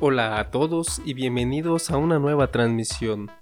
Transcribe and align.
Hola 0.00 0.38
a 0.38 0.52
todos 0.52 1.02
y 1.04 1.12
bienvenidos 1.12 1.90
a 1.90 1.96
una 1.96 2.20
nueva 2.20 2.52
transmisión. 2.52 3.32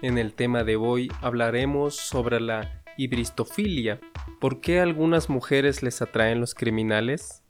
En 0.00 0.16
el 0.16 0.32
tema 0.32 0.62
de 0.62 0.76
hoy 0.76 1.10
hablaremos 1.20 1.96
sobre 1.96 2.38
la 2.38 2.84
hibristofilia. 2.96 3.98
¿Por 4.38 4.60
qué 4.60 4.78
a 4.78 4.84
algunas 4.84 5.28
mujeres 5.28 5.82
les 5.82 6.00
atraen 6.02 6.38
los 6.38 6.54
criminales? 6.54 7.42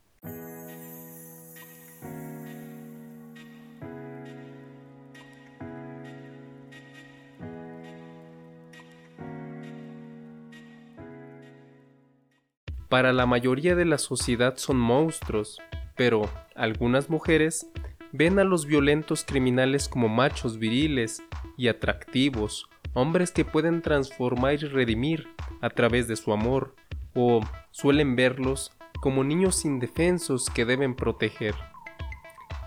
Para 12.89 13.13
la 13.13 13.27
mayoría 13.27 13.75
de 13.75 13.85
la 13.85 13.99
sociedad 13.99 14.57
son 14.57 14.79
monstruos, 14.79 15.61
pero 15.97 16.31
algunas 16.55 17.11
mujeres 17.11 17.71
ven 18.17 18.39
a 18.39 18.45
los 18.45 18.65
violentos 18.65 19.25
criminales 19.25 19.89
como 19.89 20.09
machos 20.09 20.61
viriles 20.61 21.21
y 21.57 21.67
atractivos, 21.67 22.69
hombres 22.93 23.33
que 23.33 23.45
pueden 23.45 23.83
transformar 23.83 24.55
y 24.55 24.69
redimir 24.69 25.27
a 25.61 25.69
través 25.69 26.07
de 26.07 26.15
su 26.15 26.33
amor, 26.33 26.77
o 27.17 27.41
suelen 27.73 28.15
verlos 28.15 28.71
como 29.01 29.25
niños 29.25 29.65
indefensos 29.65 30.49
que 30.49 30.65
deben 30.65 30.95
proteger. 30.95 31.57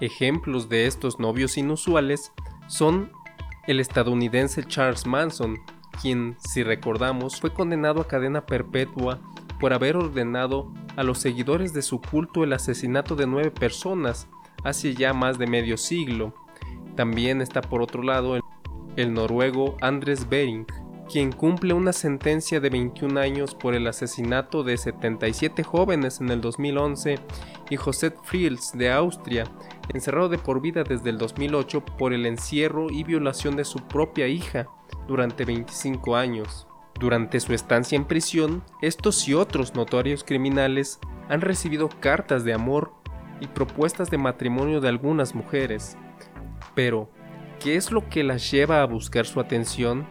Ejemplos 0.02 0.68
de 0.68 0.86
estos 0.86 1.18
novios 1.18 1.58
inusuales 1.58 2.34
son 2.68 3.10
el 3.68 3.80
estadounidense 3.80 4.66
Charles 4.66 5.06
Manson, 5.06 5.60
quien, 6.02 6.36
si 6.40 6.62
recordamos, 6.62 7.40
fue 7.40 7.54
condenado 7.54 8.02
a 8.02 8.08
cadena 8.10 8.46
perpetua 8.46 9.22
por 9.62 9.72
haber 9.72 9.96
ordenado 9.96 10.74
a 10.98 11.04
los 11.04 11.20
seguidores 11.20 11.72
de 11.72 11.84
su 11.84 12.02
culto 12.02 12.44
el 12.44 12.52
asesinato 12.52 13.16
de 13.16 13.28
nueve 13.28 13.50
personas 13.50 14.28
hace 14.68 14.94
ya 14.94 15.14
más 15.14 15.38
de 15.38 15.48
medio 15.48 15.78
siglo. 15.78 16.34
También 16.96 17.42
está 17.42 17.62
por 17.62 17.82
otro 17.82 18.04
lado 18.04 18.38
el, 18.96 19.14
noruego 19.14 19.78
Andres 19.82 20.28
Bering, 20.28 20.66
quien 21.10 21.32
cumple 21.32 21.74
una 21.74 21.94
sentencia 21.94 22.60
de 22.60 22.70
21 22.70 23.20
años 23.20 23.56
por 23.56 23.76
el 23.76 23.88
asesinato 23.88 24.64
de 24.64 24.76
77 24.78 25.64
jóvenes 25.64 26.20
en 26.20 26.30
el 26.32 26.42
2011, 26.42 27.20
y 27.70 27.76
José 27.76 28.12
Friels 28.24 28.72
de 28.74 28.92
Austria, 28.92 29.46
encerrado 29.94 30.30
de 30.30 30.38
por 30.38 30.62
vida 30.62 30.84
desde 30.84 31.10
el 31.12 31.18
2008 31.18 31.86
por 31.98 32.14
el 32.14 32.26
encierro 32.26 32.90
y 32.90 33.04
violación 33.04 33.56
de 33.56 33.66
su 33.66 33.80
propia 33.80 34.28
hija 34.28 34.68
durante 35.08 35.46
25 35.46 36.16
años. 36.16 36.68
Durante 37.00 37.40
su 37.40 37.54
estancia 37.54 37.96
en 37.96 38.06
prisión, 38.06 38.64
estos 38.82 39.28
y 39.28 39.34
otros 39.34 39.76
notorios 39.76 40.24
criminales 40.24 41.00
han 41.30 41.42
recibido 41.42 41.90
cartas 42.00 42.44
de 42.44 42.54
amor 42.54 42.94
y 43.40 43.48
propuestas 43.48 44.10
de 44.10 44.18
matrimonio 44.18 44.82
de 44.82 44.90
algunas 44.90 45.36
mujeres. 45.36 45.98
Pero, 46.76 47.10
¿qué 47.60 47.76
es 47.76 47.92
lo 47.92 48.08
que 48.10 48.24
las 48.24 48.50
lleva 48.52 48.82
a 48.82 48.86
buscar 48.86 49.26
su 49.26 49.40
atención? 49.40 50.08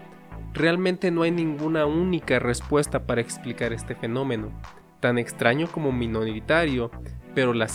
Realmente 0.52 1.10
no 1.10 1.22
hay 1.22 1.30
ninguna 1.30 1.86
única 1.86 2.38
respuesta 2.38 3.06
para 3.06 3.20
explicar 3.20 3.72
este 3.72 3.94
fenómeno, 3.94 4.50
tan 5.00 5.18
extraño 5.18 5.68
como 5.68 5.92
minoritario, 5.92 6.90
pero 7.34 7.52
la, 7.52 7.68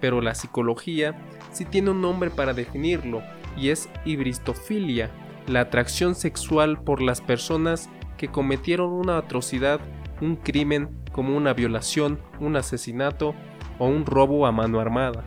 pero 0.00 0.20
la 0.20 0.34
psicología 0.34 1.14
sí 1.52 1.64
tiene 1.64 1.90
un 1.90 2.00
nombre 2.00 2.30
para 2.30 2.54
definirlo, 2.54 3.22
y 3.56 3.68
es 3.68 3.88
hibristofilia, 4.04 5.10
la 5.46 5.60
atracción 5.60 6.14
sexual 6.14 6.82
por 6.82 7.02
las 7.02 7.20
personas 7.20 7.90
que 8.16 8.28
cometieron 8.28 8.92
una 8.92 9.18
atrocidad, 9.18 9.80
un 10.20 10.36
crimen 10.36 10.88
como 11.12 11.36
una 11.36 11.52
violación, 11.52 12.18
un 12.40 12.56
asesinato 12.56 13.34
o 13.78 13.86
un 13.86 14.06
robo 14.06 14.46
a 14.46 14.52
mano 14.52 14.80
armada. 14.80 15.24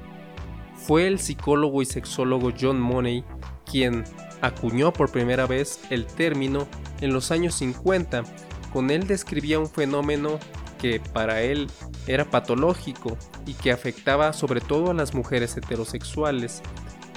Fue 0.76 1.08
el 1.08 1.20
psicólogo 1.20 1.82
y 1.82 1.86
sexólogo 1.86 2.52
John 2.60 2.80
Money 2.80 3.24
quien 3.70 4.04
acuñó 4.42 4.94
por 4.94 5.12
primera 5.12 5.46
vez 5.46 5.82
el 5.90 6.06
término 6.06 6.68
en 7.02 7.14
los 7.14 7.32
años 7.32 7.56
50. 7.56 8.24
Con 8.72 8.90
él 8.92 9.08
describía 9.08 9.60
un 9.60 9.70
fenómeno 9.70 10.40
que 10.80 11.00
para 11.00 11.42
él 11.42 11.70
era 12.06 12.26
patológico 12.26 13.18
y 13.46 13.54
que 13.54 13.72
afectaba 13.72 14.34
sobre 14.34 14.62
todo 14.62 14.92
a 14.92 14.94
las 14.94 15.14
mujeres 15.14 15.58
heterosexuales. 15.58 16.62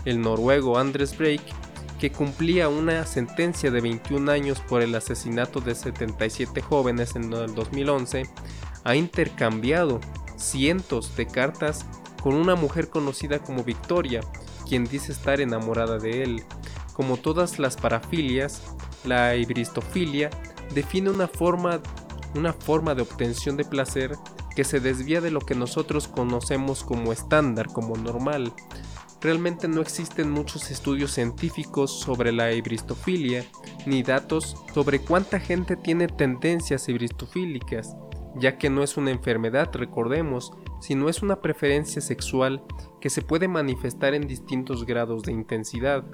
El 0.04 0.20
noruego 0.20 0.78
Andres 0.78 1.16
Break, 1.16 1.42
que 2.00 2.10
cumplía 2.10 2.68
una 2.68 3.04
sentencia 3.04 3.70
de 3.70 3.80
21 3.80 4.30
años 4.30 4.60
por 4.60 4.80
el 4.82 4.94
asesinato 4.94 5.60
de 5.60 5.74
77 5.74 6.62
jóvenes 6.62 7.14
en 7.16 7.32
el 7.32 7.54
2011, 7.54 8.22
ha 8.84 8.96
intercambiado 8.96 10.00
cientos 10.40 11.16
de 11.16 11.26
cartas 11.26 11.86
con 12.22 12.34
una 12.34 12.54
mujer 12.54 12.88
conocida 12.88 13.38
como 13.40 13.64
Victoria, 13.64 14.20
quien 14.68 14.84
dice 14.84 15.12
estar 15.12 15.40
enamorada 15.40 15.98
de 15.98 16.22
él. 16.22 16.44
Como 16.94 17.16
todas 17.16 17.58
las 17.58 17.76
parafilias, 17.76 18.62
la 19.04 19.36
hibristofilia 19.36 20.30
define 20.74 21.10
una 21.10 21.28
forma, 21.28 21.80
una 22.34 22.52
forma 22.52 22.94
de 22.94 23.02
obtención 23.02 23.56
de 23.56 23.64
placer 23.64 24.16
que 24.54 24.64
se 24.64 24.80
desvía 24.80 25.20
de 25.20 25.30
lo 25.30 25.40
que 25.40 25.54
nosotros 25.54 26.08
conocemos 26.08 26.84
como 26.84 27.12
estándar, 27.12 27.68
como 27.68 27.96
normal. 27.96 28.52
Realmente 29.20 29.68
no 29.68 29.80
existen 29.80 30.30
muchos 30.30 30.70
estudios 30.70 31.12
científicos 31.12 32.00
sobre 32.00 32.32
la 32.32 32.52
hibristofilia, 32.52 33.44
ni 33.86 34.02
datos 34.02 34.56
sobre 34.74 35.00
cuánta 35.00 35.38
gente 35.40 35.76
tiene 35.76 36.08
tendencias 36.08 36.88
hibristofílicas 36.88 37.94
ya 38.36 38.58
que 38.58 38.70
no 38.70 38.82
es 38.82 38.96
una 38.96 39.10
enfermedad, 39.10 39.70
recordemos, 39.72 40.52
sino 40.80 41.08
es 41.08 41.22
una 41.22 41.40
preferencia 41.40 42.00
sexual 42.00 42.62
que 43.00 43.10
se 43.10 43.22
puede 43.22 43.48
manifestar 43.48 44.14
en 44.14 44.26
distintos 44.26 44.86
grados 44.86 45.22
de 45.22 45.32
intensidad. 45.32 46.04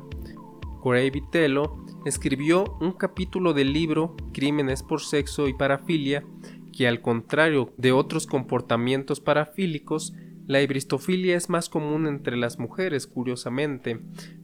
Corey 0.81 1.11
Vitello 1.11 1.85
escribió 2.05 2.77
un 2.81 2.93
capítulo 2.93 3.53
del 3.53 3.73
libro 3.73 4.15
Crímenes 4.33 4.83
por 4.83 5.01
sexo 5.01 5.49
y 5.49 5.55
parafilia 5.55 6.25
que 6.73 6.87
al 6.87 7.01
contrario 7.01 7.73
de 7.77 7.93
otros 7.93 8.27
comportamientos 8.27 9.21
parafílicos, 9.21 10.15
la 10.47 10.63
hibristofilia 10.63 11.37
es 11.37 11.49
más 11.49 11.69
común 11.69 12.07
entre 12.07 12.37
las 12.37 12.59
mujeres, 12.59 13.07
curiosamente, 13.07 14.01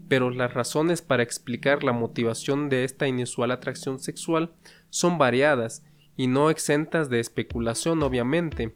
pero 0.09 0.31
las 0.31 0.53
razones 0.53 1.01
para 1.01 1.23
explicar 1.23 1.85
la 1.85 1.93
motivación 1.93 2.69
de 2.69 2.85
esta 2.85 3.07
inusual 3.07 3.53
atracción 3.53 4.01
sexual 4.01 4.53
son 4.91 5.19
variadas 5.19 5.85
y 6.17 6.27
no 6.27 6.51
exentas 6.51 7.11
de 7.11 7.21
especulación 7.21 8.03
obviamente. 8.03 8.73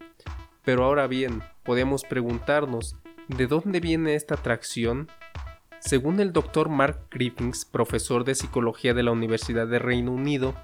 Pero 0.65 0.85
ahora 0.85 1.07
bien, 1.07 1.43
podemos 1.65 2.05
preguntarnos, 2.05 2.97
¿de 3.29 3.47
dónde 3.47 3.81
viene 3.81 4.15
esta 4.15 4.35
atracción? 4.35 5.09
Según 5.81 6.21
el 6.21 6.33
doctor 6.33 6.69
Mark 6.69 7.07
Griffiths, 7.11 7.65
profesor 7.65 8.25
de 8.25 8.35
psicología 8.35 8.95
de 8.95 9.03
la 9.03 9.13
Universidad 9.13 9.69
de 9.69 9.79
Reino 9.79 10.13
Unido, 10.13 10.55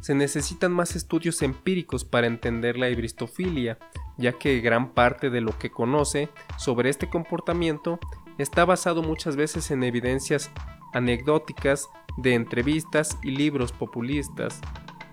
se 0.00 0.14
necesitan 0.14 0.72
más 0.72 0.96
estudios 0.96 1.42
empíricos 1.42 2.04
para 2.04 2.26
entender 2.26 2.78
la 2.78 2.88
hibristofilia, 2.88 3.78
ya 4.16 4.32
que 4.32 4.60
gran 4.60 4.94
parte 4.94 5.28
de 5.28 5.40
lo 5.40 5.58
que 5.58 5.70
conoce 5.70 6.30
sobre 6.56 6.88
este 6.88 7.10
comportamiento 7.10 7.98
está 8.38 8.64
basado 8.64 9.02
muchas 9.02 9.36
veces 9.36 9.70
en 9.70 9.82
evidencias 9.82 10.50
anecdóticas 10.94 11.88
de 12.16 12.34
entrevistas 12.34 13.18
y 13.22 13.32
libros 13.32 13.72
populistas. 13.72 14.60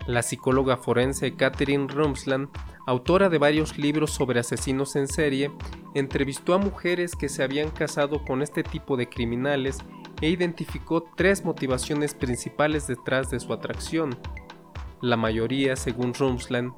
La 0.08 0.22
psicóloga 0.22 0.78
forense 0.78 1.36
Catherine 1.36 1.88
Rumsland, 1.90 2.48
autora 2.86 3.28
de 3.28 3.40
varios 3.40 3.78
libros 3.78 4.12
sobre 4.12 4.40
asesinos 4.40 4.96
en 4.96 5.10
serie, 5.10 5.52
entrevistó 5.96 6.54
a 6.54 6.58
mujeres 6.58 7.14
que 7.14 7.28
se 7.28 7.44
habían 7.44 7.72
casado 7.72 8.24
con 8.24 8.42
este 8.42 8.64
tipo 8.64 8.96
de 8.96 9.10
criminales 9.10 9.80
e 10.22 10.30
identificó 10.30 11.04
tres 11.04 11.44
motivaciones 11.44 12.14
principales 12.14 12.88
detrás 12.88 13.30
de 13.30 13.42
su 13.42 13.52
atracción. 13.52 14.18
La 15.02 15.18
mayoría, 15.18 15.76
según 15.76 16.14
Rumsland, 16.14 16.72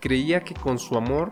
creía 0.00 0.40
que 0.40 0.54
con 0.54 0.80
su 0.80 0.96
amor 0.96 1.30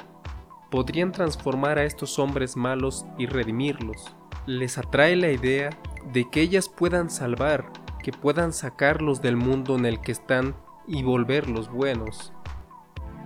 podrían 0.70 1.10
transformar 1.10 1.80
a 1.80 1.84
estos 1.84 2.20
hombres 2.20 2.56
malos 2.56 3.06
y 3.18 3.26
redimirlos. 3.26 4.14
Les 4.46 4.78
atrae 4.78 5.16
la 5.16 5.32
idea 5.32 5.70
de 6.12 6.30
que 6.30 6.42
ellas 6.42 6.68
puedan 6.68 7.10
salvar, 7.10 7.72
que 8.04 8.12
puedan 8.12 8.53
sacarlos 8.53 9.20
del 9.20 9.36
mundo 9.36 9.74
en 9.74 9.84
el 9.84 10.00
que 10.00 10.12
están 10.12 10.54
y 10.86 11.03
volverlos 11.03 11.71
buenos. 11.71 12.32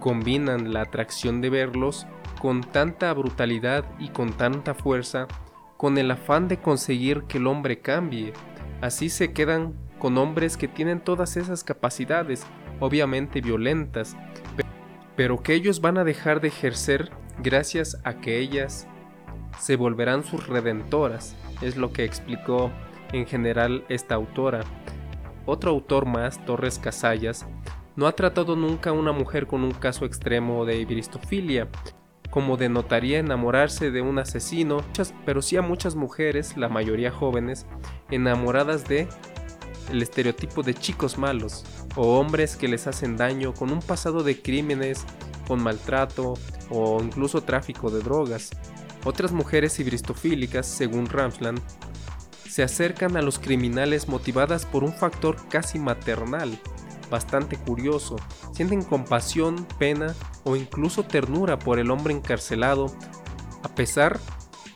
Combinan 0.01 0.73
la 0.73 0.83
atracción 0.83 1.41
de 1.41 1.51
verlos 1.51 2.07
con 2.41 2.61
tanta 2.63 3.13
brutalidad 3.13 3.85
y 3.99 4.09
con 4.09 4.33
tanta 4.33 4.75
fuerza 4.75 5.27
con 5.77 5.99
el 5.99 6.11
afán 6.11 6.49
de 6.49 6.59
conseguir 6.59 7.25
que 7.25 7.39
el 7.39 7.47
hombre 7.47 7.81
cambie. 7.81 8.33
Así 8.81 9.09
se 9.09 9.33
quedan 9.33 9.75
con 9.99 10.19
hombres 10.19 10.57
que 10.57 10.69
tienen 10.69 11.01
todas 11.01 11.37
esas 11.37 11.65
capacidades, 11.65 12.47
obviamente 12.81 13.41
violentas, 13.41 14.17
pero 15.17 15.43
que 15.43 15.55
ellos 15.55 15.81
van 15.81 15.99
a 15.99 16.05
dejar 16.05 16.41
de 16.41 16.49
ejercer 16.49 17.11
gracias 17.43 17.99
a 18.05 18.15
que 18.15 18.39
ellas 18.39 18.87
se 19.59 19.77
volverán 19.77 20.25
sus 20.25 20.47
redentoras, 20.47 21.37
es 21.63 21.77
lo 21.77 21.93
que 21.93 22.05
explicó 22.05 22.71
en 23.13 23.27
general 23.27 23.85
esta 23.89 24.15
autora. 24.15 24.61
Otro 25.47 25.71
autor 25.71 26.07
más, 26.07 26.45
Torres 26.45 26.79
Casallas, 26.79 27.47
no 27.97 28.07
ha 28.07 28.13
tratado 28.13 28.57
nunca 28.57 28.91
a 28.91 28.95
una 28.95 29.13
mujer 29.13 29.47
con 29.47 29.63
un 29.63 29.73
caso 29.73 30.05
extremo 30.05 30.65
de 30.65 30.79
hibristofilia. 30.79 31.69
como 32.31 32.57
denotaría 32.57 33.21
enamorarse 33.21 33.93
de 33.93 34.03
un 34.03 34.19
asesino, 34.19 34.79
pero 35.25 35.41
sí 35.41 35.57
a 35.57 35.63
muchas 35.63 35.95
mujeres, 35.95 36.57
la 36.57 36.69
mayoría 36.69 37.13
jóvenes, 37.13 37.65
enamoradas 38.11 38.89
de 38.89 39.07
el 39.93 40.03
estereotipo 40.03 40.65
de 40.65 40.75
chicos 40.75 41.17
malos 41.17 41.65
o 41.95 42.19
hombres 42.19 42.57
que 42.57 42.67
les 42.67 42.89
hacen 42.89 43.17
daño 43.17 43.55
con 43.55 43.71
un 43.71 43.81
pasado 43.81 44.25
de 44.25 44.43
crímenes, 44.43 45.05
con 45.47 45.63
maltrato 45.63 46.35
o 46.71 47.01
incluso 47.01 47.43
tráfico 47.43 47.91
de 47.91 48.03
drogas. 48.03 48.51
Otras 49.05 49.31
mujeres 49.31 49.79
ibristofílicas, 49.79 50.67
según 50.67 51.07
Ramsland, 51.07 51.61
se 52.55 52.63
acercan 52.63 53.17
a 53.17 53.21
los 53.21 53.41
criminales 53.41 54.07
motivadas 54.07 54.65
por 54.65 54.85
un 54.85 54.93
factor 54.93 55.49
casi 55.49 55.81
maternal, 55.81 56.57
bastante 57.11 57.57
curioso, 57.57 58.15
sienten 58.53 58.85
compasión, 58.85 59.67
pena 59.77 60.15
o 60.45 60.55
incluso 60.55 61.03
ternura 61.03 61.59
por 61.59 61.81
el 61.81 61.91
hombre 61.91 62.15
encarcelado, 62.15 62.95
a 63.65 63.75
pesar 63.75 64.21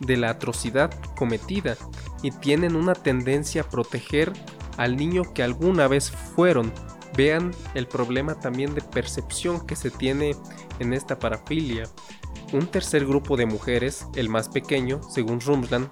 de 0.01 0.17
la 0.17 0.31
atrocidad 0.31 0.91
cometida, 1.15 1.77
y 2.21 2.33
tienen 2.33 2.75
una 2.75 2.95
tendencia 2.95 3.63
a 3.63 3.71
proteger 3.71 4.33
al 4.77 4.97
niño 4.97 5.33
que 5.33 5.45
alguna 5.45 5.87
vez 5.87 6.11
fueron. 6.11 6.73
Vean 7.17 7.53
el 7.75 7.87
problema 7.87 8.41
también 8.41 8.75
de 8.75 8.81
percepción 8.81 9.65
que 9.65 9.77
se 9.77 9.93
tiene 9.93 10.35
en 10.81 10.95
esta 10.95 11.21
parafilia. 11.21 11.85
Un 12.53 12.67
tercer 12.67 13.07
grupo 13.07 13.37
de 13.37 13.47
mujeres, 13.47 14.05
el 14.17 14.29
más 14.29 14.49
pequeño, 14.49 15.01
según 15.05 15.41
Rumsland, 15.41 15.89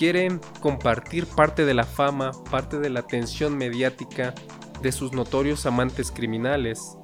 quieren 0.00 0.40
compartir 0.60 1.26
parte 1.26 1.66
de 1.66 1.74
la 1.74 1.84
fama, 1.84 2.30
parte 2.50 2.78
de 2.78 2.88
la 2.88 3.00
atención 3.00 3.58
mediática 3.58 4.34
de 4.80 4.92
sus 4.92 5.12
notorios 5.12 5.66
amantes 5.66 6.10
criminales, 6.10 6.96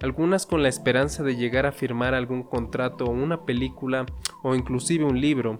algunas 0.00 0.46
con 0.46 0.62
la 0.62 0.68
esperanza 0.68 1.24
de 1.24 1.34
llegar 1.34 1.66
a 1.66 1.72
firmar 1.72 2.14
algún 2.14 2.44
contrato 2.44 3.06
o 3.06 3.10
una 3.10 3.44
película 3.44 4.06
o 4.44 4.54
inclusive 4.54 5.04
un 5.04 5.20
libro. 5.20 5.58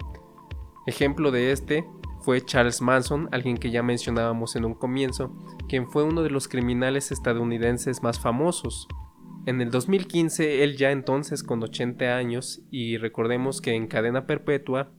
Ejemplo 0.86 1.32
de 1.32 1.50
este 1.50 1.84
fue 2.20 2.44
Charles 2.44 2.80
Manson, 2.80 3.28
alguien 3.32 3.56
que 3.56 3.72
ya 3.72 3.82
mencionábamos 3.82 4.54
en 4.54 4.64
un 4.64 4.74
comienzo, 4.74 5.36
quien 5.68 5.90
fue 5.90 6.04
uno 6.04 6.22
de 6.22 6.30
los 6.30 6.46
criminales 6.46 7.10
estadounidenses 7.10 8.04
más 8.04 8.20
famosos. 8.20 8.86
En 9.46 9.60
el 9.60 9.72
2015, 9.72 10.62
él 10.62 10.76
ya 10.76 10.92
entonces 10.92 11.42
con 11.42 11.60
80 11.64 12.16
años, 12.16 12.62
y 12.70 12.96
recordemos 12.96 13.60
que 13.60 13.74
en 13.74 13.88
cadena 13.88 14.24
perpetua, 14.24 14.92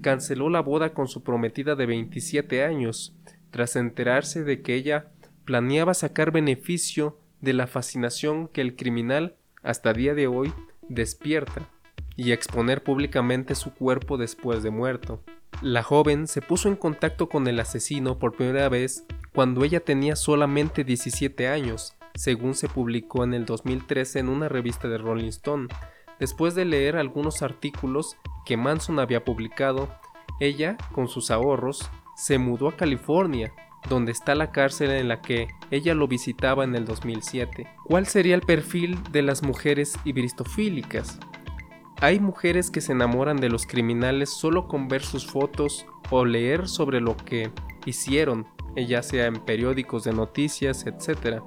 canceló 0.00 0.48
la 0.48 0.60
boda 0.60 0.94
con 0.94 1.08
su 1.08 1.22
prometida 1.22 1.74
de 1.74 1.86
27 1.86 2.64
años, 2.64 3.14
tras 3.50 3.76
enterarse 3.76 4.42
de 4.44 4.62
que 4.62 4.74
ella 4.74 5.08
planeaba 5.44 5.94
sacar 5.94 6.30
beneficio 6.30 7.18
de 7.40 7.52
la 7.52 7.66
fascinación 7.66 8.48
que 8.48 8.60
el 8.60 8.76
criminal 8.76 9.36
hasta 9.62 9.92
día 9.92 10.14
de 10.14 10.26
hoy 10.26 10.52
despierta 10.88 11.68
y 12.16 12.32
exponer 12.32 12.82
públicamente 12.82 13.54
su 13.54 13.74
cuerpo 13.74 14.16
después 14.16 14.62
de 14.62 14.70
muerto. 14.70 15.22
La 15.60 15.82
joven 15.82 16.26
se 16.26 16.42
puso 16.42 16.68
en 16.68 16.76
contacto 16.76 17.28
con 17.28 17.46
el 17.46 17.60
asesino 17.60 18.18
por 18.18 18.34
primera 18.34 18.68
vez 18.68 19.04
cuando 19.32 19.64
ella 19.64 19.80
tenía 19.80 20.16
solamente 20.16 20.84
17 20.84 21.48
años, 21.48 21.94
según 22.14 22.54
se 22.54 22.68
publicó 22.68 23.24
en 23.24 23.34
el 23.34 23.46
2013 23.46 24.20
en 24.20 24.28
una 24.28 24.48
revista 24.48 24.88
de 24.88 24.98
Rolling 24.98 25.28
Stone. 25.28 25.68
Después 26.18 26.54
de 26.54 26.64
leer 26.64 26.96
algunos 26.96 27.42
artículos 27.42 28.16
que 28.44 28.56
Manson 28.56 28.98
había 28.98 29.24
publicado, 29.24 29.88
ella, 30.40 30.76
con 30.92 31.08
sus 31.08 31.30
ahorros, 31.30 31.90
se 32.16 32.38
mudó 32.38 32.68
a 32.68 32.76
California 32.76 33.52
donde 33.88 34.12
está 34.12 34.34
la 34.34 34.52
cárcel 34.52 34.90
en 34.90 35.08
la 35.08 35.20
que 35.20 35.48
ella 35.70 35.94
lo 35.94 36.06
visitaba 36.06 36.64
en 36.64 36.74
el 36.74 36.84
2007. 36.84 37.66
¿Cuál 37.84 38.06
sería 38.06 38.34
el 38.34 38.42
perfil 38.42 38.98
de 39.10 39.22
las 39.22 39.42
mujeres 39.42 39.98
ibristofílicas? 40.04 41.18
Hay 42.00 42.20
mujeres 42.20 42.70
que 42.70 42.80
se 42.80 42.92
enamoran 42.92 43.36
de 43.36 43.48
los 43.48 43.66
criminales 43.66 44.30
solo 44.30 44.66
con 44.66 44.88
ver 44.88 45.02
sus 45.02 45.26
fotos 45.26 45.86
o 46.10 46.24
leer 46.24 46.68
sobre 46.68 47.00
lo 47.00 47.16
que 47.16 47.50
hicieron, 47.86 48.46
ya 48.76 49.02
sea 49.02 49.26
en 49.26 49.34
periódicos 49.34 50.04
de 50.04 50.12
noticias, 50.12 50.86
etc. 50.86 51.42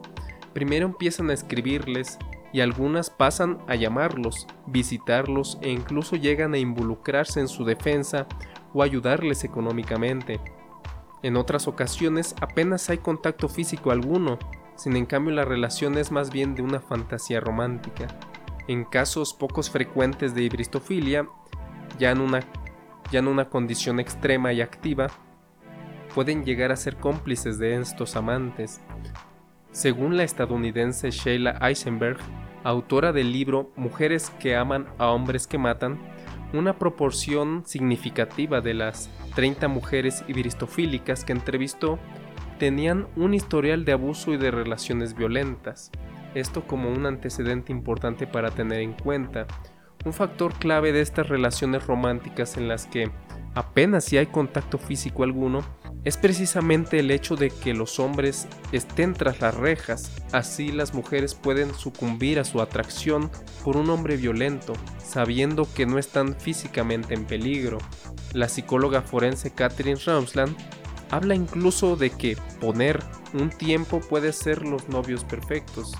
Primero 0.54 0.86
empiezan 0.86 1.30
a 1.30 1.34
escribirles 1.34 2.18
y 2.56 2.62
algunas 2.62 3.10
pasan 3.10 3.58
a 3.68 3.76
llamarlos, 3.76 4.48
visitarlos 4.66 5.58
e 5.62 5.72
incluso 5.72 6.16
llegan 6.16 6.54
a 6.54 6.58
involucrarse 6.58 7.42
en 7.42 7.50
su 7.50 7.66
defensa 7.66 8.28
o 8.74 8.82
ayudarles 8.82 9.44
económicamente. 9.44 10.40
En 11.22 11.36
otras 11.36 11.68
ocasiones 11.68 12.34
apenas 12.40 12.90
hay 12.90 13.00
contacto 13.00 13.50
físico 13.50 13.92
alguno, 13.92 14.40
sin 14.78 14.96
en 14.96 15.06
cambio 15.06 15.36
la 15.36 15.44
relación 15.44 15.98
es 15.98 16.14
más 16.14 16.32
bien 16.32 16.56
de 16.56 16.62
una 16.62 16.80
fantasía 16.80 17.42
romántica. 17.42 18.08
En 18.70 18.86
casos 18.86 19.34
pocos 19.34 19.70
frecuentes 19.70 20.34
de 20.34 20.44
hibristofilia, 20.44 21.28
ya 22.00 22.12
en 22.12 22.22
una, 22.22 22.40
ya 23.12 23.20
en 23.20 23.28
una 23.28 23.50
condición 23.50 24.00
extrema 24.00 24.54
y 24.54 24.62
activa, 24.62 25.08
pueden 26.14 26.46
llegar 26.46 26.72
a 26.72 26.78
ser 26.78 26.96
cómplices 26.96 27.60
de 27.60 27.76
estos 27.76 28.16
amantes. 28.16 28.80
Según 29.72 30.16
la 30.16 30.24
estadounidense 30.24 31.12
Sheila 31.12 31.60
Eisenberg, 31.62 32.18
autora 32.66 33.14
del 33.14 33.32
libro 33.32 33.72
Mujeres 33.76 34.32
que 34.40 34.56
aman 34.56 34.88
a 34.98 35.10
hombres 35.10 35.46
que 35.46 35.60
matan, 35.60 36.00
una 36.52 36.80
proporción 36.80 37.64
significativa 37.66 38.60
de 38.60 38.74
las 38.74 39.10
30 39.36 39.68
mujeres 39.68 40.24
ibristofílicas 40.28 41.24
que 41.24 41.34
entrevistó 41.34 42.00
tenían 42.58 43.08
un 43.16 43.36
historial 43.36 43.86
de 43.86 43.92
abuso 43.92 44.34
y 44.34 44.38
de 44.38 44.50
relaciones 44.50 45.16
violentas. 45.16 45.92
Esto 46.34 46.64
como 46.66 46.90
un 46.90 47.06
antecedente 47.06 47.72
importante 47.72 48.26
para 48.26 48.50
tener 48.50 48.80
en 48.80 48.94
cuenta. 48.94 49.46
Un 50.04 50.14
factor 50.14 50.54
clave 50.54 50.92
de 50.92 51.02
estas 51.02 51.30
relaciones 51.30 51.86
románticas 51.86 52.58
en 52.58 52.68
las 52.68 52.88
que 52.88 53.12
apenas 53.54 54.06
si 54.06 54.18
hay 54.18 54.26
contacto 54.26 54.80
físico 54.80 55.24
alguno 55.24 55.64
es 56.06 56.18
precisamente 56.18 57.00
el 57.00 57.10
hecho 57.10 57.36
de 57.36 57.50
que 57.50 57.74
los 57.74 58.00
hombres 58.00 58.48
estén 58.72 59.14
tras 59.14 59.42
las 59.42 59.56
rejas, 59.56 60.12
así 60.32 60.72
las 60.72 60.94
mujeres 60.94 61.34
pueden 61.34 61.74
sucumbir 61.74 62.40
a 62.40 62.44
su 62.44 62.62
atracción 62.62 63.32
por 63.64 63.76
un 63.76 63.90
hombre 63.90 64.16
violento, 64.16 64.74
sabiendo 65.04 65.68
que 65.74 65.88
no 65.88 65.98
están 65.98 66.36
físicamente 66.40 67.16
en 67.16 67.26
peligro. 67.26 67.80
La 68.34 68.48
psicóloga 68.48 69.02
forense 69.02 69.52
Catherine 69.52 70.00
Ramsland 70.06 70.56
habla 71.10 71.34
incluso 71.34 71.96
de 71.96 72.12
que 72.12 72.38
poner 72.62 73.00
un 73.34 73.50
tiempo 73.50 74.00
puede 74.00 74.32
ser 74.32 74.64
los 74.64 74.88
novios 74.88 75.24
perfectos, 75.24 75.92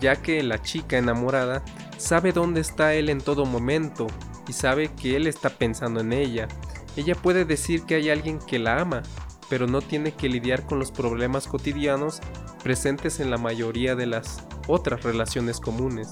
ya 0.00 0.16
que 0.16 0.42
la 0.42 0.62
chica 0.62 0.96
enamorada 0.96 1.62
sabe 1.98 2.32
dónde 2.32 2.62
está 2.62 2.94
él 2.94 3.10
en 3.10 3.20
todo 3.20 3.44
momento 3.44 4.06
y 4.48 4.54
sabe 4.54 4.90
que 4.94 5.16
él 5.16 5.26
está 5.26 5.50
pensando 5.50 6.00
en 6.00 6.14
ella, 6.14 6.48
ella 6.96 7.14
puede 7.14 7.44
decir 7.44 7.84
que 7.84 7.94
hay 7.94 8.10
alguien 8.10 8.38
que 8.38 8.58
la 8.58 8.80
ama, 8.80 9.02
pero 9.48 9.66
no 9.66 9.80
tiene 9.80 10.12
que 10.12 10.28
lidiar 10.28 10.66
con 10.66 10.78
los 10.78 10.92
problemas 10.92 11.46
cotidianos 11.46 12.20
presentes 12.62 13.20
en 13.20 13.30
la 13.30 13.38
mayoría 13.38 13.94
de 13.94 14.06
las 14.06 14.44
otras 14.68 15.02
relaciones 15.02 15.60
comunes. 15.60 16.08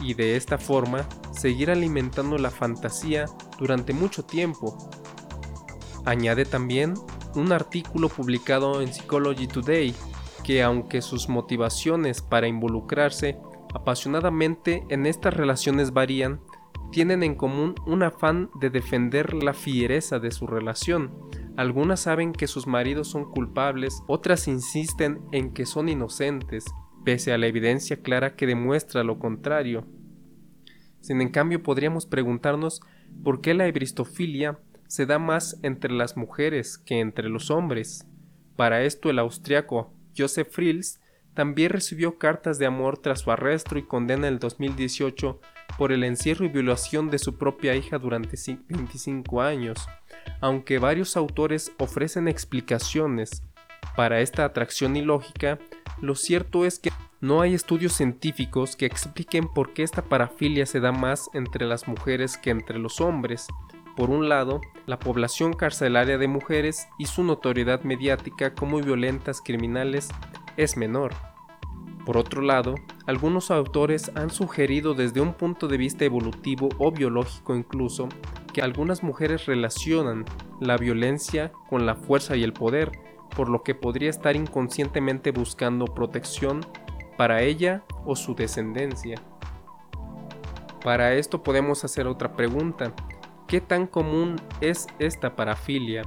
Y 0.00 0.14
de 0.14 0.36
esta 0.36 0.58
forma, 0.58 1.08
seguir 1.32 1.70
alimentando 1.70 2.38
la 2.38 2.50
fantasía 2.50 3.26
durante 3.58 3.92
mucho 3.92 4.24
tiempo. 4.24 4.90
Añade 6.04 6.44
también 6.44 6.94
un 7.34 7.52
artículo 7.52 8.08
publicado 8.08 8.80
en 8.80 8.92
Psychology 8.92 9.46
Today 9.46 9.94
que 10.44 10.62
aunque 10.62 11.02
sus 11.02 11.28
motivaciones 11.28 12.22
para 12.22 12.48
involucrarse 12.48 13.38
apasionadamente 13.74 14.82
en 14.88 15.04
estas 15.04 15.34
relaciones 15.34 15.92
varían, 15.92 16.40
tienen 16.90 17.22
en 17.22 17.34
común 17.34 17.74
un 17.86 18.02
afán 18.02 18.50
de 18.60 18.70
defender 18.70 19.34
la 19.34 19.54
fiereza 19.54 20.18
de 20.18 20.30
su 20.30 20.46
relación. 20.46 21.12
Algunas 21.56 22.00
saben 22.00 22.32
que 22.32 22.46
sus 22.46 22.66
maridos 22.66 23.08
son 23.08 23.30
culpables, 23.30 24.02
otras 24.06 24.48
insisten 24.48 25.20
en 25.32 25.52
que 25.52 25.66
son 25.66 25.88
inocentes, 25.88 26.64
pese 27.04 27.32
a 27.32 27.38
la 27.38 27.46
evidencia 27.46 28.00
clara 28.02 28.36
que 28.36 28.46
demuestra 28.46 29.04
lo 29.04 29.18
contrario. 29.18 29.86
Sin 31.00 31.20
en 31.20 31.30
cambio 31.30 31.62
podríamos 31.62 32.06
preguntarnos 32.06 32.80
por 33.22 33.40
qué 33.40 33.54
la 33.54 33.66
ebristofilia 33.66 34.58
se 34.86 35.06
da 35.06 35.18
más 35.18 35.58
entre 35.62 35.92
las 35.92 36.16
mujeres 36.16 36.78
que 36.78 37.00
entre 37.00 37.28
los 37.28 37.50
hombres. 37.50 38.06
Para 38.56 38.82
esto 38.82 39.10
el 39.10 39.18
austriaco 39.18 39.94
Joseph 40.16 40.48
Frills 40.50 41.00
también 41.38 41.70
recibió 41.70 42.18
cartas 42.18 42.58
de 42.58 42.66
amor 42.66 42.98
tras 42.98 43.20
su 43.20 43.30
arresto 43.30 43.78
y 43.78 43.84
condena 43.84 44.26
en 44.26 44.34
el 44.34 44.38
2018 44.40 45.40
por 45.78 45.92
el 45.92 46.02
encierro 46.02 46.44
y 46.44 46.48
violación 46.48 47.10
de 47.10 47.20
su 47.20 47.38
propia 47.38 47.76
hija 47.76 47.96
durante 47.96 48.36
25 48.68 49.40
años, 49.40 49.86
aunque 50.40 50.80
varios 50.80 51.16
autores 51.16 51.70
ofrecen 51.78 52.26
explicaciones 52.26 53.44
para 53.94 54.20
esta 54.20 54.44
atracción 54.44 54.96
ilógica, 54.96 55.60
lo 56.00 56.16
cierto 56.16 56.64
es 56.64 56.80
que 56.80 56.90
no 57.20 57.40
hay 57.40 57.54
estudios 57.54 57.92
científicos 57.92 58.74
que 58.74 58.86
expliquen 58.86 59.46
por 59.46 59.74
qué 59.74 59.84
esta 59.84 60.02
parafilia 60.02 60.66
se 60.66 60.80
da 60.80 60.90
más 60.90 61.30
entre 61.34 61.66
las 61.66 61.86
mujeres 61.86 62.36
que 62.36 62.50
entre 62.50 62.80
los 62.80 63.00
hombres. 63.00 63.46
Por 63.96 64.10
un 64.10 64.28
lado, 64.28 64.60
la 64.86 64.98
población 64.98 65.52
carcelaria 65.52 66.18
de 66.18 66.26
mujeres 66.26 66.88
y 66.98 67.06
su 67.06 67.22
notoriedad 67.22 67.82
mediática 67.82 68.54
como 68.54 68.80
violentas 68.80 69.40
criminales 69.40 70.08
es 70.58 70.76
menor. 70.76 71.14
Por 72.04 72.18
otro 72.18 72.42
lado, 72.42 72.74
algunos 73.06 73.50
autores 73.50 74.10
han 74.14 74.30
sugerido 74.30 74.94
desde 74.94 75.20
un 75.20 75.32
punto 75.32 75.68
de 75.68 75.78
vista 75.78 76.04
evolutivo 76.04 76.68
o 76.78 76.90
biológico 76.90 77.54
incluso 77.54 78.08
que 78.52 78.62
algunas 78.62 79.02
mujeres 79.02 79.46
relacionan 79.46 80.24
la 80.60 80.76
violencia 80.76 81.52
con 81.70 81.86
la 81.86 81.94
fuerza 81.94 82.36
y 82.36 82.42
el 82.42 82.52
poder, 82.52 82.92
por 83.36 83.48
lo 83.48 83.62
que 83.62 83.74
podría 83.74 84.10
estar 84.10 84.36
inconscientemente 84.36 85.30
buscando 85.30 85.84
protección 85.84 86.66
para 87.16 87.42
ella 87.42 87.84
o 88.04 88.16
su 88.16 88.34
descendencia. 88.34 89.20
Para 90.82 91.14
esto 91.14 91.42
podemos 91.42 91.84
hacer 91.84 92.06
otra 92.06 92.32
pregunta. 92.32 92.94
¿Qué 93.46 93.60
tan 93.60 93.86
común 93.86 94.36
es 94.60 94.86
esta 94.98 95.36
parafilia? 95.36 96.02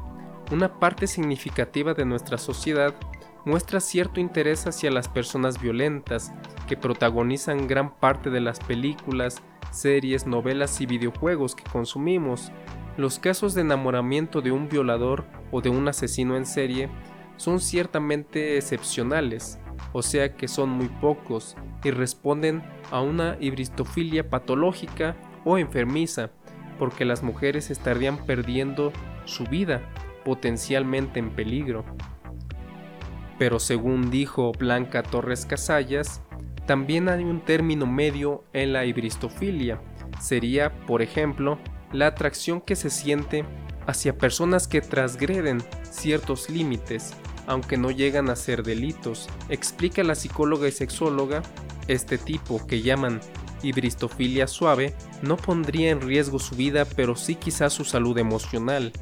Una 0.51 0.79
parte 0.79 1.07
significativa 1.07 1.93
de 1.93 2.05
nuestra 2.05 2.37
sociedad 2.37 2.95
muestra 3.45 3.79
cierto 3.79 4.19
interés 4.19 4.67
hacia 4.67 4.91
las 4.91 5.07
personas 5.07 5.59
violentas 5.61 6.33
que 6.67 6.77
protagonizan 6.77 7.67
gran 7.67 7.95
parte 7.95 8.29
de 8.29 8.41
las 8.41 8.59
películas, 8.59 9.41
series, 9.71 10.27
novelas 10.27 10.79
y 10.81 10.85
videojuegos 10.85 11.55
que 11.55 11.63
consumimos. 11.63 12.51
Los 12.97 13.19
casos 13.19 13.53
de 13.53 13.61
enamoramiento 13.61 14.41
de 14.41 14.51
un 14.51 14.69
violador 14.69 15.25
o 15.51 15.61
de 15.61 15.69
un 15.69 15.87
asesino 15.87 16.35
en 16.35 16.45
serie 16.45 16.89
son 17.37 17.59
ciertamente 17.59 18.57
excepcionales, 18.57 19.59
o 19.93 20.01
sea 20.01 20.35
que 20.35 20.47
son 20.47 20.69
muy 20.69 20.87
pocos 20.87 21.55
y 21.83 21.91
responden 21.91 22.61
a 22.91 23.01
una 23.01 23.37
hibristofilia 23.39 24.29
patológica 24.29 25.15
o 25.43 25.57
enfermiza, 25.57 26.29
porque 26.77 27.05
las 27.05 27.23
mujeres 27.23 27.71
estarían 27.71 28.25
perdiendo 28.25 28.91
su 29.25 29.45
vida, 29.45 29.81
potencialmente 30.23 31.19
en 31.19 31.31
peligro. 31.31 31.83
Pero 33.41 33.59
según 33.59 34.11
dijo 34.11 34.51
Blanca 34.51 35.01
Torres 35.01 35.47
Casallas, 35.47 36.21
también 36.67 37.09
hay 37.09 37.23
un 37.23 37.43
término 37.43 37.87
medio 37.87 38.43
en 38.53 38.71
la 38.71 38.85
hibristofilia. 38.85 39.81
Sería, 40.19 40.71
por 40.85 41.01
ejemplo, 41.01 41.57
la 41.91 42.05
atracción 42.05 42.61
que 42.61 42.75
se 42.75 42.91
siente 42.91 43.43
hacia 43.87 44.15
personas 44.15 44.67
que 44.67 44.81
transgreden 44.81 45.63
ciertos 45.81 46.51
límites, 46.51 47.15
aunque 47.47 47.77
no 47.77 47.89
llegan 47.89 48.29
a 48.29 48.35
ser 48.35 48.61
delitos. 48.61 49.27
Explica 49.49 50.03
la 50.03 50.13
psicóloga 50.13 50.67
y 50.67 50.71
sexóloga, 50.71 51.41
este 51.87 52.19
tipo 52.19 52.63
que 52.67 52.83
llaman 52.83 53.21
hibristofilia 53.63 54.45
suave 54.45 54.93
no 55.23 55.35
pondría 55.35 55.89
en 55.89 56.01
riesgo 56.01 56.37
su 56.37 56.55
vida, 56.55 56.85
pero 56.85 57.15
sí 57.15 57.33
quizás 57.33 57.73
su 57.73 57.85
salud 57.85 58.19
emocional, 58.19 58.93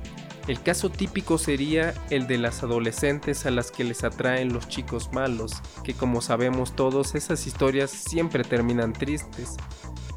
el 0.50 0.64
caso 0.64 0.90
típico 0.90 1.38
sería 1.38 1.94
el 2.10 2.26
de 2.26 2.40
las 2.40 2.64
adolescentes 2.64 3.46
a 3.46 3.52
las 3.52 3.70
que 3.70 3.84
les 3.84 4.04
atraen 4.04 4.52
los 4.52 4.68
chicos 4.68 5.14
malos, 5.14 5.62
que 5.84 5.94
como 5.94 6.22
sabemos 6.22 6.76
todos 6.76 7.14
esas 7.14 7.46
historias 7.46 7.92
siempre 7.92 8.44
terminan 8.44 8.94
tristes. 8.94 9.58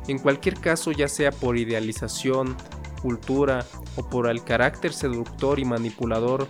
En 0.09 0.19
cualquier 0.19 0.59
caso, 0.59 0.91
ya 0.91 1.07
sea 1.07 1.33
por 1.33 1.59
idealización, 1.59 2.57
cultura 3.03 3.67
o 3.97 4.09
por 4.09 4.27
el 4.27 4.43
carácter 4.43 4.95
seductor 4.95 5.59
y 5.59 5.67
manipulador 5.67 6.49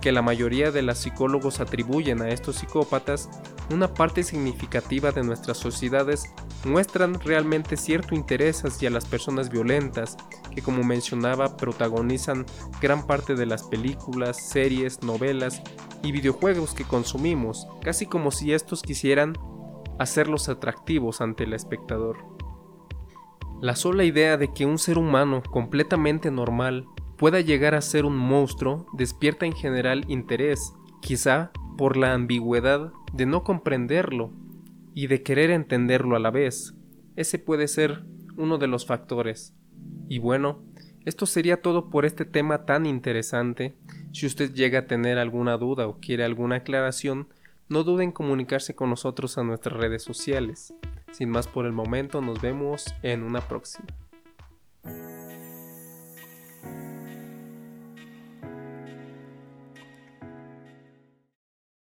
que 0.00 0.10
la 0.10 0.22
mayoría 0.22 0.72
de 0.72 0.82
los 0.82 0.98
psicólogos 0.98 1.60
atribuyen 1.60 2.22
a 2.22 2.30
estos 2.30 2.56
psicópatas, 2.56 3.28
una 3.70 3.94
parte 3.94 4.22
significativa 4.22 5.12
de 5.12 5.22
nuestras 5.22 5.58
sociedades 5.58 6.32
muestran 6.64 7.18
realmente 7.20 7.76
cierto 7.76 8.14
interés 8.14 8.64
hacia 8.64 8.90
las 8.90 9.04
personas 9.06 9.48
violentas, 9.48 10.16
que 10.54 10.62
como 10.62 10.82
mencionaba 10.82 11.56
protagonizan 11.56 12.46
gran 12.80 13.06
parte 13.06 13.34
de 13.34 13.46
las 13.46 13.62
películas, 13.64 14.48
series, 14.48 15.02
novelas 15.02 15.62
y 16.02 16.12
videojuegos 16.12 16.74
que 16.74 16.84
consumimos, 16.84 17.68
casi 17.82 18.06
como 18.06 18.30
si 18.30 18.52
estos 18.52 18.82
quisieran 18.82 19.34
hacerlos 19.98 20.48
atractivos 20.48 21.20
ante 21.20 21.44
el 21.44 21.52
espectador. 21.52 22.18
La 23.60 23.76
sola 23.76 24.04
idea 24.04 24.36
de 24.36 24.52
que 24.52 24.66
un 24.66 24.78
ser 24.78 24.96
humano 24.98 25.42
completamente 25.42 26.30
normal 26.30 26.86
pueda 27.18 27.40
llegar 27.40 27.74
a 27.74 27.82
ser 27.82 28.06
un 28.06 28.16
monstruo 28.16 28.86
despierta 28.94 29.44
en 29.44 29.52
general 29.52 30.06
interés, 30.08 30.72
quizá 31.02 31.52
por 31.80 31.96
la 31.96 32.12
ambigüedad 32.12 32.92
de 33.14 33.24
no 33.24 33.42
comprenderlo 33.42 34.34
y 34.92 35.06
de 35.06 35.22
querer 35.22 35.48
entenderlo 35.48 36.14
a 36.14 36.18
la 36.18 36.30
vez. 36.30 36.74
Ese 37.16 37.38
puede 37.38 37.68
ser 37.68 38.04
uno 38.36 38.58
de 38.58 38.66
los 38.66 38.84
factores. 38.84 39.54
Y 40.06 40.18
bueno, 40.18 40.62
esto 41.06 41.24
sería 41.24 41.62
todo 41.62 41.88
por 41.88 42.04
este 42.04 42.26
tema 42.26 42.66
tan 42.66 42.84
interesante. 42.84 43.78
Si 44.12 44.26
usted 44.26 44.52
llega 44.52 44.80
a 44.80 44.86
tener 44.86 45.16
alguna 45.16 45.56
duda 45.56 45.88
o 45.88 46.00
quiere 46.00 46.22
alguna 46.22 46.56
aclaración, 46.56 47.28
no 47.70 47.82
duden 47.82 48.08
en 48.08 48.12
comunicarse 48.12 48.74
con 48.74 48.90
nosotros 48.90 49.38
a 49.38 49.42
nuestras 49.42 49.74
redes 49.74 50.02
sociales. 50.02 50.74
Sin 51.12 51.30
más 51.30 51.48
por 51.48 51.64
el 51.64 51.72
momento, 51.72 52.20
nos 52.20 52.42
vemos 52.42 52.94
en 53.02 53.22
una 53.22 53.40
próxima. 53.40 53.86